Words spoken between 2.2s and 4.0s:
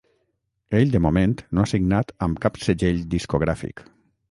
amb cap segell discogràfic.